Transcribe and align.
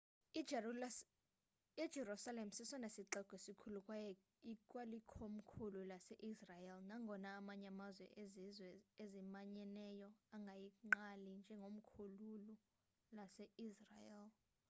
ijerusalem 1.85 2.49
sesona 2.57 2.87
sixeko 2.95 3.35
sikhulu 3.45 3.79
kwaye 3.85 4.09
ikwalikomkhulu 4.53 5.79
lase-israel 5.91 6.77
nangona 6.89 7.27
amanye 7.39 7.67
amazwe 7.73 8.05
ezizwe 8.23 8.69
ezimanyeneyo 9.03 10.09
engayigqali 10.35 11.29
njengekomkhulu 11.41 12.53
lase-israel 13.15 14.27